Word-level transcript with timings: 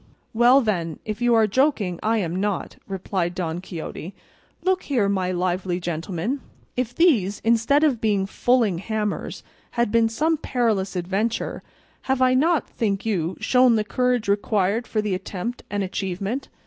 "Well, 0.33 0.61
then, 0.61 0.97
if 1.05 1.21
you 1.21 1.35
are 1.35 1.45
joking 1.45 1.99
I 2.01 2.17
am 2.17 2.35
not," 2.37 2.75
replied 2.87 3.35
Don 3.35 3.61
Quixote. 3.61 4.15
"Look 4.63 4.81
here, 4.81 5.07
my 5.07 5.31
lively 5.31 5.79
gentleman, 5.79 6.41
if 6.75 6.95
these, 6.95 7.39
instead 7.43 7.83
of 7.83 8.01
being 8.01 8.25
fulling 8.25 8.79
hammers, 8.79 9.43
had 9.77 9.91
been 9.91 10.09
some 10.09 10.37
perilous 10.37 10.95
adventure, 10.95 11.61
have 12.09 12.19
I 12.19 12.33
not, 12.33 12.67
think 12.67 13.05
you, 13.05 13.37
shown 13.39 13.75
the 13.75 13.83
courage 13.83 14.27
required 14.27 14.87
for 14.87 15.03
the 15.03 15.13
attempt 15.13 15.61
and 15.69 15.83
achievement? 15.83 16.49